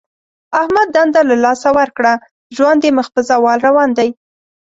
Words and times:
احمد 0.61 0.87
دنده 0.95 1.21
له 1.29 1.35
لاسه 1.45 1.69
ورکړه. 1.79 2.13
ژوند 2.55 2.81
یې 2.85 2.91
مخ 2.97 3.07
په 3.15 3.21
زوال 3.29 3.59
روان 3.67 3.89
دی. 3.97 4.09